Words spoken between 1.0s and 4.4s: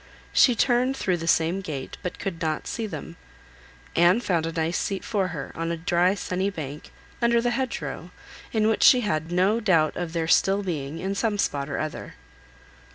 the same gate, but could not see them. Anne